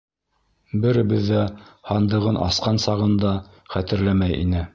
[0.85, 1.43] Беребеҙ ҙә
[1.91, 3.37] һандығын асҡан сағын да
[3.77, 4.65] хәтерләмәй ине.